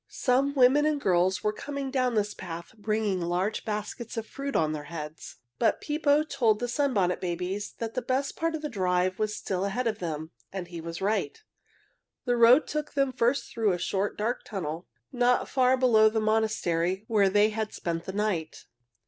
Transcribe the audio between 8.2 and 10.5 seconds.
part of the drive was still ahead of them.